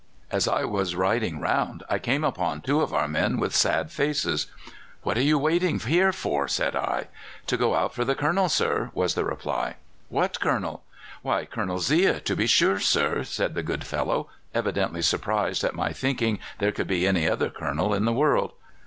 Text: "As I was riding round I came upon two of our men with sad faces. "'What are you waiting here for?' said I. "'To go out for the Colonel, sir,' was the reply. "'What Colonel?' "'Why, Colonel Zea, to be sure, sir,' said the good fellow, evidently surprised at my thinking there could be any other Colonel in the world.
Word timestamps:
"As 0.31 0.47
I 0.47 0.63
was 0.63 0.95
riding 0.95 1.39
round 1.39 1.83
I 1.87 1.99
came 1.99 2.23
upon 2.23 2.61
two 2.61 2.81
of 2.81 2.91
our 2.91 3.07
men 3.07 3.37
with 3.37 3.55
sad 3.55 3.91
faces. 3.91 4.47
"'What 5.03 5.15
are 5.15 5.21
you 5.21 5.37
waiting 5.37 5.77
here 5.79 6.11
for?' 6.11 6.47
said 6.47 6.75
I. 6.75 7.05
"'To 7.45 7.57
go 7.57 7.75
out 7.75 7.93
for 7.93 8.03
the 8.03 8.15
Colonel, 8.15 8.49
sir,' 8.49 8.89
was 8.95 9.13
the 9.13 9.23
reply. 9.23 9.75
"'What 10.09 10.39
Colonel?' 10.39 10.81
"'Why, 11.21 11.45
Colonel 11.45 11.77
Zea, 11.77 12.19
to 12.19 12.35
be 12.35 12.47
sure, 12.47 12.79
sir,' 12.79 13.23
said 13.23 13.53
the 13.53 13.61
good 13.61 13.83
fellow, 13.83 14.27
evidently 14.55 15.03
surprised 15.03 15.63
at 15.63 15.75
my 15.75 15.93
thinking 15.93 16.39
there 16.57 16.71
could 16.71 16.87
be 16.87 17.05
any 17.05 17.29
other 17.29 17.51
Colonel 17.51 17.93
in 17.93 18.05
the 18.05 18.11
world. 18.11 18.53